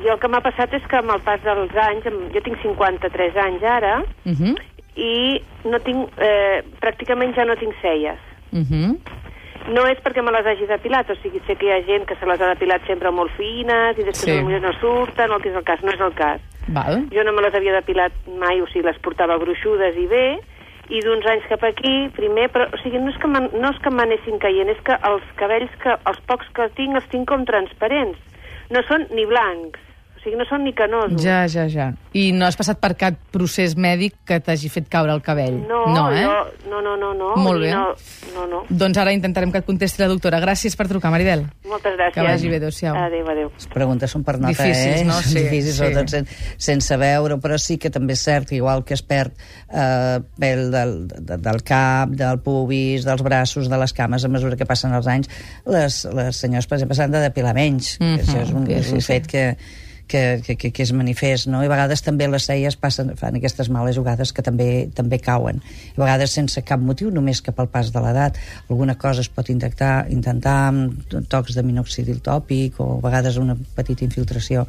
jo 0.03 0.13
el 0.13 0.19
que 0.21 0.29
m'ha 0.29 0.43
passat 0.45 0.73
és 0.77 0.83
que 0.85 0.99
amb 0.99 1.09
el 1.15 1.23
pas 1.25 1.41
dels 1.41 1.73
anys, 1.87 2.05
jo 2.35 2.41
tinc 2.45 2.59
53 2.61 3.37
anys 3.45 3.63
ara, 3.63 4.03
Uh 4.25 4.33
-huh. 4.37 4.55
i 4.95 5.41
no 5.65 5.79
tinc, 5.79 6.09
eh, 6.19 6.61
pràcticament 6.79 7.33
ja 7.35 7.45
no 7.45 7.55
tinc 7.55 7.73
celles. 7.81 8.19
Uh 8.51 8.59
-huh. 8.59 8.97
No 9.73 9.85
és 9.87 9.97
perquè 10.03 10.21
me 10.21 10.31
les 10.31 10.45
hagi 10.45 10.65
depilat, 10.67 11.09
o 11.09 11.15
sigui, 11.15 11.41
sé 11.47 11.55
que 11.55 11.65
hi 11.65 11.71
ha 11.71 11.85
gent 11.85 12.05
que 12.05 12.15
se 12.15 12.25
les 12.25 12.39
ha 12.41 12.47
depilat 12.47 12.81
sempre 12.85 13.11
molt 13.11 13.31
fines 13.31 13.97
i 13.97 14.03
després 14.03 14.37
Sí. 14.37 14.43
no 14.61 14.73
surten, 14.73 15.31
el 15.31 15.41
que 15.41 15.49
és 15.49 15.55
el 15.55 15.63
cas, 15.63 15.81
no 15.83 15.91
és 15.91 15.99
el 15.99 16.13
cas. 16.13 16.41
Val. 16.75 17.03
Jo 17.13 17.25
no 17.25 17.33
me 17.33 17.43
les 17.45 17.55
havia 17.57 17.75
depilat 17.79 18.15
mai, 18.41 18.61
o 18.61 18.67
sigui, 18.69 18.85
les 18.87 19.01
portava 19.05 19.39
gruixudes 19.41 19.97
i 19.97 20.05
bé, 20.11 20.25
i 20.89 21.01
d'uns 21.05 21.25
anys 21.29 21.45
cap 21.49 21.63
aquí, 21.67 22.09
primer, 22.15 22.47
però, 22.53 22.69
o 22.73 22.79
sigui, 22.81 23.01
no 23.01 23.11
és 23.13 23.19
que 23.21 23.29
no 23.29 23.69
és 23.73 23.81
que 23.83 23.93
m'anessin 23.93 24.39
caient, 24.41 24.71
és 24.73 24.81
que 24.85 24.97
els 25.09 25.25
cabells, 25.41 25.73
que 25.83 25.97
els 26.11 26.23
pocs 26.29 26.49
que 26.57 26.69
tinc, 26.77 26.97
els 26.97 27.09
tinc 27.13 27.29
com 27.29 27.45
transparents. 27.49 28.17
No 28.73 28.81
són 28.85 29.05
ni 29.13 29.25
blancs, 29.29 29.81
o 30.19 30.23
sigui, 30.23 30.35
no 30.35 30.45
són 30.49 30.65
ni 30.67 30.73
canosos. 30.75 31.21
Ja, 31.23 31.45
ja, 31.47 31.63
ja. 31.71 31.89
I 32.17 32.31
no 32.35 32.43
has 32.47 32.57
passat 32.59 32.79
per 32.81 32.91
cap 32.99 33.15
procés 33.31 33.75
mèdic 33.79 34.17
que 34.27 34.39
t'hagi 34.43 34.67
fet 34.71 34.89
caure 34.91 35.13
el 35.15 35.21
cabell? 35.23 35.61
No, 35.69 35.85
no, 35.93 36.09
eh? 36.11 36.25
no, 36.67 36.81
no, 36.83 36.95
no, 36.99 37.13
no. 37.15 37.29
Molt 37.39 37.63
bé. 37.63 37.69
No, 37.71 37.93
no, 38.33 38.47
no. 38.49 38.59
Doncs 38.67 38.99
ara 38.99 39.13
intentarem 39.15 39.53
que 39.53 39.61
et 39.61 39.67
contesti 39.67 40.03
la 40.03 40.09
doctora. 40.11 40.41
Gràcies 40.43 40.75
per 40.75 40.89
trucar, 40.91 41.11
Maribel. 41.13 41.45
Moltes 41.69 41.95
gràcies. 41.95 42.17
Que 42.17 42.25
vagi 42.27 42.51
bé, 42.51 42.59
adéu-siau. 42.59 42.97
Adéu, 42.99 43.31
adéu. 43.31 43.51
Les 43.55 43.71
preguntes 43.71 44.11
són 44.11 44.25
per 44.27 44.35
nota, 44.41 44.51
Difícils, 44.51 44.99
eh? 44.99 45.07
no? 45.07 45.21
Sí, 45.23 45.37
difícils, 45.39 45.71
sí. 45.71 45.79
sobretot 45.79 46.13
sen, 46.15 46.29
sense 46.69 46.99
veure, 46.99 47.39
però 47.39 47.59
sí 47.61 47.79
que 47.79 47.93
també 47.93 48.19
és 48.19 48.27
cert 48.27 48.51
que 48.51 48.59
igual 48.59 48.83
que 48.83 48.97
es 48.99 49.05
perd 49.05 49.39
eh, 49.39 50.19
pèl 50.43 50.67
del, 50.75 50.95
de, 51.15 51.39
del 51.39 51.63
cap, 51.63 52.11
del 52.11 52.43
pubis, 52.43 53.07
dels 53.07 53.23
braços, 53.23 53.71
de 53.71 53.79
les 53.79 53.95
cames, 53.95 54.27
a 54.27 54.35
mesura 54.35 54.59
que 54.59 54.67
passen 54.67 54.97
els 54.99 55.07
anys, 55.07 55.31
les, 55.69 56.03
les 56.19 56.43
senyors, 56.43 56.67
per 56.67 56.81
exemple, 56.81 56.99
s'han 56.99 57.15
de 57.15 57.27
depilar 57.29 57.55
menys. 57.55 57.95
Mm 58.01 58.09
-hmm. 58.09 58.25
Això 58.25 58.41
és 58.43 58.51
un, 58.51 58.67
és 58.67 58.91
un 58.91 58.99
sí, 58.99 59.05
sí. 59.05 59.13
fet 59.13 59.27
que, 59.29 59.45
que, 60.09 60.41
que, 60.45 60.71
que, 60.71 60.83
és 60.83 60.93
manifest, 60.95 61.47
no? 61.51 61.61
I 61.63 61.69
a 61.69 61.71
vegades 61.71 62.03
també 62.05 62.27
les 62.27 62.47
celles 62.49 62.77
passen, 62.79 63.13
fan 63.19 63.37
aquestes 63.39 63.69
males 63.73 63.97
jugades 63.97 64.33
que 64.35 64.45
també 64.45 64.69
també 64.95 65.21
cauen. 65.23 65.61
I 65.93 65.99
a 65.99 66.03
vegades 66.03 66.35
sense 66.35 66.63
cap 66.67 66.81
motiu, 66.83 67.11
només 67.13 67.43
que 67.45 67.53
pel 67.55 67.69
pas 67.71 67.93
de 67.93 68.03
l'edat. 68.03 68.39
Alguna 68.67 68.97
cosa 68.99 69.23
es 69.25 69.29
pot 69.29 69.51
intentar, 69.53 70.07
intentar 70.09 70.57
amb 70.71 71.19
tocs 71.29 71.55
de 71.55 71.65
minoxidil 71.65 72.23
tòpic 72.25 72.81
o 72.83 72.95
a 72.97 73.03
vegades 73.05 73.37
una 73.37 73.57
petita 73.77 74.07
infiltració 74.07 74.65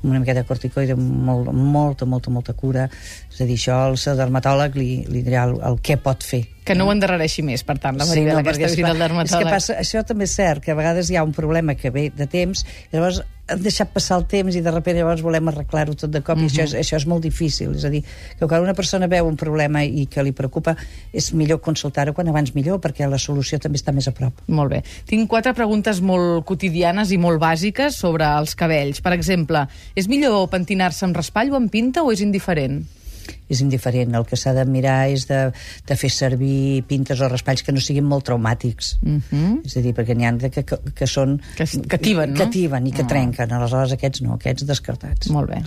amb 0.00 0.12
una 0.12 0.20
miqueta 0.20 0.40
de 0.40 0.48
corticoide, 0.48 0.94
molt, 0.96 1.50
molta, 1.52 2.06
molta, 2.08 2.30
molta 2.32 2.54
cura. 2.56 2.86
És 3.30 3.40
a 3.40 3.46
dir, 3.46 3.58
això 3.58 3.76
al 3.84 3.98
seu 4.00 4.16
dermatòleg 4.16 4.78
li, 4.80 4.88
li 5.12 5.22
dirà 5.26 5.44
el, 5.48 5.58
el 5.66 5.76
què 5.84 5.98
pot 6.00 6.24
fer. 6.24 6.42
Que 6.64 6.76
no 6.76 6.86
ho 6.86 6.94
endarrereixi 6.94 7.44
més, 7.44 7.64
per 7.66 7.76
tant, 7.82 7.98
la 8.00 8.06
Maribel, 8.08 8.38
no, 8.38 8.40
aquesta 8.40 8.62
perquè, 8.62 8.72
visita 8.72 8.94
al 8.94 9.02
dermatòleg. 9.02 9.34
És 9.34 9.50
que 9.50 9.56
passa, 9.58 9.76
això 9.82 10.04
també 10.08 10.28
és 10.28 10.36
cert, 10.38 10.64
que 10.64 10.72
a 10.72 10.78
vegades 10.78 11.10
hi 11.10 11.18
ha 11.20 11.26
un 11.26 11.34
problema 11.36 11.76
que 11.76 11.92
ve 11.92 12.08
de 12.16 12.28
temps, 12.30 12.64
i 12.64 12.96
llavors 12.96 13.20
hem 13.50 13.62
deixat 13.64 13.90
passar 13.92 14.18
el 14.20 14.26
temps 14.30 14.56
i 14.56 14.62
de 14.64 14.72
sobte 14.74 14.94
llavors 14.94 15.22
volem 15.24 15.50
arreglar-ho 15.50 15.96
tot 15.98 16.10
de 16.10 16.22
cop, 16.22 16.38
uh 16.38 16.42
-huh. 16.42 16.46
i 16.46 16.50
això 16.50 16.62
és, 16.64 16.74
això 16.74 16.96
és 16.96 17.06
molt 17.06 17.22
difícil. 17.22 17.74
És 17.76 17.84
a 17.84 17.90
dir, 17.90 18.02
que 18.38 18.46
quan 18.46 18.62
una 18.62 18.74
persona 18.74 19.06
veu 19.06 19.26
un 19.26 19.36
problema 19.36 19.84
i 19.84 20.06
que 20.06 20.22
li 20.22 20.32
preocupa, 20.32 20.76
és 21.12 21.32
millor 21.32 21.60
consultar-ho 21.60 22.12
quan 22.12 22.28
abans 22.28 22.54
millor, 22.54 22.80
perquè 22.80 23.08
la 23.08 23.18
solució 23.18 23.58
també 23.58 23.78
està 23.78 23.92
més 23.92 24.08
a 24.08 24.12
prop. 24.12 24.32
Molt 24.46 24.70
bé. 24.70 24.82
Tinc 25.06 25.28
quatre 25.28 25.54
preguntes 25.54 26.00
molt 26.00 26.44
quotidianes 26.44 27.10
i 27.10 27.18
molt 27.18 27.40
bàsiques 27.40 27.94
sobre 27.96 28.24
els 28.24 28.54
cabells. 28.54 29.00
Per 29.00 29.12
exemple, 29.12 29.68
és 29.94 30.08
millor 30.08 30.48
pentinar-se 30.48 31.04
amb 31.04 31.16
raspall 31.16 31.52
o 31.52 31.56
amb 31.56 31.70
pinta 31.70 32.02
o 32.02 32.12
és 32.12 32.20
indiferent? 32.20 32.99
És 33.48 33.60
indiferent. 33.60 34.14
El 34.14 34.24
que 34.26 34.36
s'ha 34.36 34.52
de 34.56 34.64
mirar 34.64 35.08
és 35.10 35.26
de, 35.28 35.52
de 35.86 35.96
fer 35.96 36.10
servir 36.10 36.82
pintes 36.88 37.20
o 37.20 37.28
raspalls 37.28 37.62
que 37.62 37.72
no 37.72 37.80
siguin 37.80 38.04
molt 38.04 38.24
traumàtics. 38.28 38.96
Uh 39.02 39.18
-huh. 39.30 39.60
És 39.66 39.76
a 39.76 39.80
dir, 39.80 39.94
perquè 39.94 40.14
n'hi 40.16 40.24
ha 40.26 40.32
de 40.32 40.50
que, 40.50 40.64
que, 40.64 40.76
que 40.94 41.06
són... 41.06 41.40
Que 41.56 41.62
es- 41.64 41.78
que 41.88 41.98
tiben, 41.98 42.32
no? 42.32 42.36
Que 42.38 42.46
tiben 42.46 42.86
i 42.86 42.92
que 42.92 43.02
Ah. 43.02 43.06
trenquen. 43.06 43.52
Aleshores, 43.52 43.92
aquests 43.92 44.22
no, 44.22 44.34
aquests 44.34 44.66
descartats. 44.66 45.28
Molt 45.30 45.48
bé. 45.50 45.62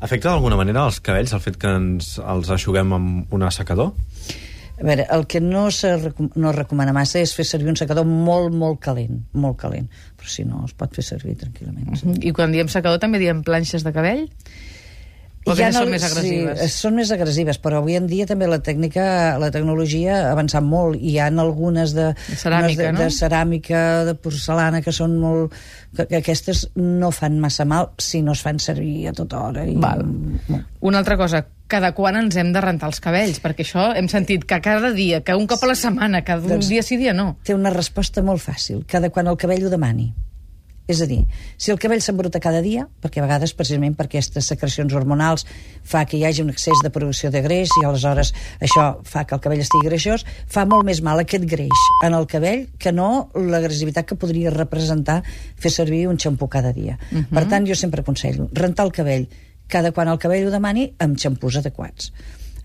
Afecta 0.00 0.28
d'alguna 0.30 0.56
manera 0.56 0.84
els 0.86 1.00
cabells 1.00 1.32
el 1.32 1.40
fet 1.40 1.56
que 1.56 1.66
ens 1.68 2.18
els 2.18 2.50
aixuguem 2.50 2.92
amb 2.92 3.32
un 3.34 3.42
assecador? 3.42 3.92
A 4.80 4.84
veure, 4.84 5.06
el 5.10 5.26
que 5.26 5.40
no 5.40 5.72
se 5.72 5.96
recom 5.96 6.30
no 6.36 6.50
es 6.50 6.54
recomana 6.56 6.92
massa 6.92 7.18
és 7.18 7.34
fer 7.34 7.44
servir 7.44 7.68
un 7.68 7.74
secador 7.76 8.04
molt, 8.06 8.54
molt 8.54 8.78
calent, 8.78 9.24
molt 9.32 9.56
calent. 9.58 9.88
Però 10.16 10.28
si 10.28 10.44
no, 10.44 10.64
es 10.66 10.72
pot 10.72 10.94
fer 10.94 11.02
servir 11.02 11.34
tranquil·lament. 11.36 11.96
sí. 11.96 12.06
I 12.28 12.30
quan 12.32 12.52
diem 12.52 12.68
secador 12.68 13.00
també 13.00 13.18
diem 13.18 13.42
planxes 13.42 13.82
de 13.82 13.92
cabell? 13.92 14.28
O 15.48 15.54
ha 15.54 15.56
aquestes 15.56 15.80
són 15.80 15.90
més 15.92 16.04
agressives? 16.06 16.60
Sí, 16.60 16.82
són 16.84 16.96
més 16.98 17.12
agressives, 17.14 17.58
però 17.64 17.80
avui 17.82 17.96
en 17.98 18.06
dia 18.10 18.26
també 18.28 18.48
la 18.50 18.60
tècnica, 18.64 19.04
la 19.40 19.50
tecnologia 19.54 20.20
ha 20.20 20.32
avançat 20.36 20.64
molt 20.64 21.00
i 21.00 21.14
hi 21.14 21.18
ha 21.18 21.28
algunes 21.32 21.94
de, 21.96 22.10
De 22.28 22.38
ceràmica, 22.38 22.82
de, 22.82 22.92
no? 22.92 23.02
de 23.02 23.10
ceràmica, 23.14 23.82
de 24.08 24.14
porcelana, 24.14 24.82
que 24.84 24.94
són 24.94 25.18
molt... 25.20 25.56
Que, 25.96 26.04
que 26.04 26.18
aquestes 26.20 26.66
no 26.76 27.08
fan 27.16 27.38
massa 27.40 27.64
mal 27.64 27.94
si 28.02 28.20
no 28.20 28.34
es 28.36 28.42
fan 28.44 28.58
servir 28.60 29.08
a 29.08 29.14
tota 29.16 29.40
hora. 29.46 29.64
I, 29.64 29.78
Val. 29.80 30.04
Molt. 30.04 30.66
Una 30.84 31.00
altra 31.00 31.16
cosa, 31.16 31.46
cada 31.68 31.94
quan 31.96 32.16
ens 32.20 32.36
hem 32.36 32.52
de 32.52 32.60
rentar 32.64 32.90
els 32.92 33.00
cabells? 33.04 33.40
Perquè 33.44 33.64
això 33.64 33.88
hem 33.96 34.08
sentit 34.12 34.44
que 34.48 34.60
cada 34.64 34.92
dia, 34.92 35.22
que 35.24 35.36
un 35.36 35.48
cop 35.48 35.64
a 35.64 35.72
la 35.72 35.76
setmana, 35.78 36.22
cada 36.26 36.44
un 36.44 36.58
Doncs- 36.58 36.68
dia 36.68 36.84
sí, 36.84 37.00
dia 37.00 37.16
no. 37.16 37.36
Té 37.44 37.56
una 37.56 37.72
resposta 37.74 38.24
molt 38.24 38.44
fàcil, 38.44 38.84
cada 38.88 39.10
quan 39.10 39.28
el 39.32 39.40
cabell 39.40 39.64
ho 39.66 39.72
demani. 39.72 40.12
És 40.88 41.02
a 41.04 41.06
dir, 41.06 41.20
si 41.60 41.68
el 41.70 41.78
cabell 41.78 42.00
s'embruta 42.00 42.40
cada 42.40 42.62
dia, 42.64 42.86
perquè 43.02 43.20
a 43.20 43.26
vegades, 43.26 43.52
precisament 43.56 43.92
per 43.96 44.06
aquestes 44.06 44.46
secrecions 44.48 44.94
hormonals, 44.96 45.44
fa 45.84 46.06
que 46.08 46.16
hi 46.16 46.24
hagi 46.24 46.40
un 46.40 46.48
excés 46.48 46.80
de 46.84 46.90
producció 46.94 47.28
de 47.34 47.42
greix 47.44 47.74
i 47.76 47.84
aleshores 47.84 48.32
això 48.64 48.86
fa 49.04 49.26
que 49.28 49.36
el 49.36 49.42
cabell 49.44 49.60
estigui 49.60 49.90
greixós, 49.90 50.24
fa 50.48 50.64
molt 50.64 50.88
més 50.88 51.02
mal 51.04 51.20
aquest 51.20 51.44
greix 51.50 51.84
en 52.08 52.16
el 52.16 52.24
cabell 52.30 52.64
que 52.80 52.94
no 52.96 53.28
l'agressivitat 53.36 54.08
que 54.08 54.16
podria 54.16 54.54
representar 54.54 55.20
fer 55.60 55.74
servir 55.74 56.06
un 56.08 56.16
xampú 56.16 56.48
cada 56.48 56.72
dia. 56.72 56.96
Uh 57.12 57.18
-huh. 57.18 57.34
Per 57.34 57.44
tant, 57.48 57.68
jo 57.68 57.74
sempre 57.74 58.00
aconsello 58.00 58.48
rentar 58.52 58.86
el 58.86 58.92
cabell 58.92 59.28
cada 59.68 59.92
quan 59.92 60.08
el 60.08 60.18
cabell 60.18 60.46
ho 60.48 60.50
demani 60.50 60.94
amb 60.98 61.18
xampús 61.18 61.56
adequats. 61.56 62.12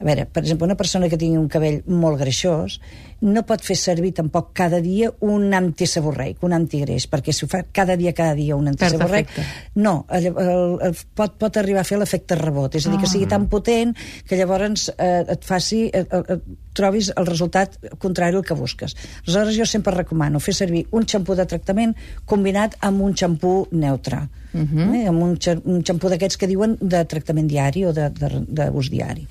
A 0.04 0.06
veure, 0.06 0.26
per 0.28 0.44
exemple, 0.44 0.68
una 0.68 0.76
persona 0.76 1.08
que 1.08 1.18
tingui 1.18 1.40
un 1.40 1.48
cabell 1.48 1.80
molt 1.88 2.20
greixós 2.20 2.80
no 3.24 3.46
pot 3.48 3.62
fer 3.64 3.78
servir 3.80 4.12
tampoc 4.18 4.50
cada 4.52 4.82
dia 4.84 5.08
un 5.24 5.54
antiseborreic, 5.56 6.42
un 6.44 6.52
antigreix, 6.58 7.06
perquè 7.08 7.32
si 7.32 7.46
ho 7.46 7.48
fa 7.48 7.62
cada 7.72 7.96
dia, 7.96 8.12
cada 8.12 8.36
dia 8.36 8.58
un 8.60 8.68
antiseborreic, 8.68 9.30
efecte. 9.32 9.80
no, 9.80 9.94
el, 10.12 10.28
el, 10.28 10.76
el, 10.90 10.98
pot, 11.16 11.38
pot 11.40 11.60
arribar 11.62 11.86
a 11.86 11.88
fer 11.88 12.02
l'efecte 12.02 12.36
rebot, 12.36 12.76
és 12.76 12.84
a 12.88 12.92
dir, 12.92 13.00
que 13.00 13.08
sigui 13.08 13.30
tan 13.32 13.48
potent 13.48 13.96
que 14.28 14.36
llavors 14.36 14.90
eh, 14.98 15.24
et 15.38 15.48
faci, 15.48 15.86
eh, 15.88 16.04
eh, 16.04 16.38
trobis 16.76 17.14
el 17.16 17.30
resultat 17.30 17.78
contrari 18.02 18.36
al 18.36 18.44
que 18.44 18.58
busques. 18.60 18.98
Aleshores, 19.24 19.56
jo 19.56 19.66
sempre 19.70 19.96
recomano 19.96 20.42
fer 20.44 20.56
servir 20.58 20.88
un 20.92 21.08
xampú 21.08 21.38
de 21.40 21.48
tractament 21.48 21.96
combinat 22.26 22.76
amb 22.82 23.06
un 23.08 23.16
xampú 23.16 23.70
neutre, 23.72 24.26
uh 24.54 24.60
-huh. 24.60 24.96
eh, 25.00 25.08
amb 25.08 25.22
un, 25.24 25.38
xa- 25.40 25.62
un 25.64 25.84
xampú 25.84 26.10
d'aquests 26.10 26.38
que 26.38 26.48
diuen 26.48 26.78
de 26.82 27.06
tractament 27.06 27.48
diari 27.48 27.86
o 27.86 27.94
d'ús 27.94 28.12
de, 28.20 28.30
de, 28.48 28.70
d'ús 28.72 28.90
diari. 28.90 29.28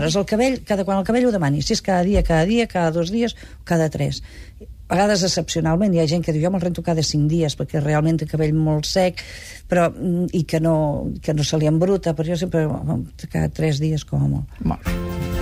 Aleshores, 0.00 0.16
el 0.16 0.26
cabell, 0.26 0.60
cada 0.64 0.84
quan 0.88 1.00
el 1.00 1.06
cabell 1.06 1.28
ho 1.28 1.32
demani, 1.34 1.62
si 1.62 1.74
és 1.76 1.82
cada 1.84 2.02
dia, 2.06 2.24
cada 2.26 2.46
dia, 2.48 2.66
cada 2.70 2.92
dos 2.94 3.12
dies 3.12 3.36
cada 3.68 3.90
tres. 3.92 4.22
A 4.90 4.96
vegades, 4.96 5.22
excepcionalment, 5.22 5.92
hi 5.94 6.00
ha 6.02 6.08
gent 6.10 6.24
que 6.26 6.32
diu 6.34 6.42
jo 6.42 6.50
me'l 6.50 6.64
rento 6.64 6.82
cada 6.82 7.04
cinc 7.06 7.28
dies 7.30 7.54
perquè 7.58 7.82
realment 7.84 8.18
té 8.18 8.26
cabell 8.26 8.56
molt 8.56 8.88
sec 8.90 9.22
però, 9.70 9.86
mm, 9.92 10.32
i 10.34 10.42
que 10.42 10.58
no, 10.58 11.12
que 11.22 11.36
no 11.36 11.46
se 11.46 11.60
li 11.60 11.70
embruta, 11.70 12.16
però 12.16 12.32
jo 12.32 12.40
sempre 12.40 12.66
cada 13.28 13.52
tres 13.54 13.78
dies 13.78 14.04
com 14.04 14.24
a 14.24 14.32
molt. 14.34 14.58
Molt. 14.64 15.39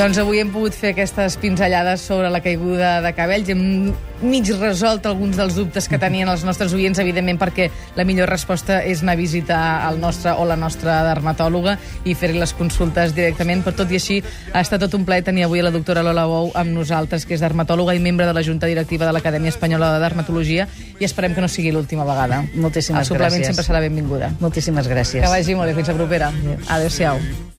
Doncs 0.00 0.16
avui 0.16 0.38
hem 0.40 0.48
pogut 0.48 0.72
fer 0.72 0.94
aquestes 0.94 1.34
pinzellades 1.36 2.00
sobre 2.00 2.30
la 2.32 2.38
caiguda 2.40 3.02
de 3.04 3.10
cabells. 3.12 3.50
Hem 3.52 3.90
mig 4.24 4.48
resolt 4.54 5.04
alguns 5.04 5.36
dels 5.36 5.58
dubtes 5.58 5.90
que 5.92 5.98
tenien 6.00 6.30
els 6.32 6.40
nostres 6.48 6.72
oients, 6.72 6.96
evidentment 7.02 7.36
perquè 7.36 7.66
la 7.98 8.06
millor 8.08 8.32
resposta 8.32 8.78
és 8.80 9.02
anar 9.04 9.18
a 9.18 9.20
visitar 9.20 9.58
el 9.90 10.00
nostre 10.00 10.32
o 10.32 10.46
la 10.48 10.56
nostra 10.56 11.02
dermatòloga 11.04 11.74
i 12.08 12.14
fer-li 12.16 12.40
les 12.40 12.56
consultes 12.56 13.12
directament. 13.12 13.60
Per 13.66 13.74
tot 13.76 13.92
i 13.92 13.98
així, 14.00 14.16
ha 14.54 14.62
estat 14.64 14.80
tot 14.86 14.96
un 14.96 15.04
plaer 15.04 15.26
tenir 15.26 15.44
avui 15.44 15.60
la 15.60 15.74
doctora 15.74 16.06
Lola 16.06 16.24
Bou 16.24 16.48
amb 16.56 16.72
nosaltres, 16.78 17.28
que 17.28 17.36
és 17.36 17.44
dermatòloga 17.44 17.92
i 17.92 18.00
membre 18.00 18.24
de 18.24 18.32
la 18.32 18.46
Junta 18.46 18.72
Directiva 18.72 19.04
de 19.04 19.12
l'Acadèmia 19.12 19.52
Espanyola 19.52 19.92
de 19.98 20.00
Dermatologia, 20.06 20.64
i 20.96 21.04
esperem 21.04 21.36
que 21.36 21.44
no 21.44 21.52
sigui 21.52 21.76
l'última 21.76 22.08
vegada. 22.08 22.40
Moltíssimes 22.54 23.04
El 23.04 23.12
suplement 23.12 23.36
gràcies. 23.36 23.52
sempre 23.52 23.68
serà 23.68 23.84
benvinguda. 23.84 24.32
Moltíssimes 24.40 24.88
gràcies. 24.88 25.20
Que 25.20 25.36
vagi 25.36 25.60
molt 25.60 25.68
bé. 25.68 25.76
Fins 25.76 25.92
la 25.92 26.00
propera. 26.00 26.32
Adéu-siau. 26.70 27.48